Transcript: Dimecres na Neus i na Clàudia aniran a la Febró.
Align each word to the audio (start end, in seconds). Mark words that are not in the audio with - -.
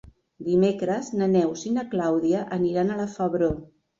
Dimecres 0.45 1.09
na 1.19 1.27
Neus 1.33 1.67
i 1.71 1.75
na 1.77 1.85
Clàudia 1.93 2.41
aniran 2.57 2.89
a 2.95 2.99
la 3.03 3.09
Febró. 3.19 3.51